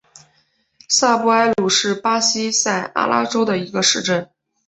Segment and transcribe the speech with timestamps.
[0.89, 4.31] 萨布埃鲁是巴西塞阿拉州的一个市镇。